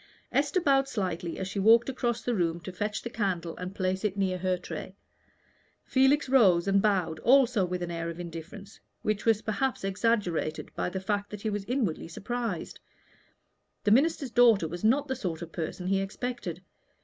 Esther 0.31 0.59
bowed 0.59 0.87
slightly 0.87 1.37
as 1.37 1.47
she 1.47 1.59
walked 1.59 1.87
across 1.87 2.23
the 2.23 2.33
room 2.33 2.59
to 2.59 2.71
fetch 2.71 3.03
the 3.03 3.09
candle 3.11 3.55
and 3.57 3.75
place 3.75 4.03
it 4.03 4.17
near 4.17 4.39
her 4.39 4.57
tray. 4.57 4.95
Felix 5.83 6.27
rose 6.27 6.67
and 6.67 6.81
bowed, 6.81 7.19
also 7.19 7.63
with 7.65 7.83
an 7.83 7.91
air 7.91 8.09
of 8.09 8.19
indifference, 8.19 8.79
which 9.03 9.25
was 9.25 9.43
perhaps 9.43 9.83
exaggerated 9.83 10.73
by 10.73 10.89
the 10.89 10.99
fact 10.99 11.29
that 11.29 11.41
he 11.43 11.51
was 11.51 11.65
inwardly 11.65 12.07
surprised. 12.07 12.79
The 13.83 13.91
minister's 13.91 14.31
daughter 14.31 14.67
was 14.67 14.83
not 14.83 15.07
the 15.07 15.15
sort 15.15 15.43
of 15.43 15.51
person 15.51 15.85
he 15.85 16.01
expected. 16.01 16.63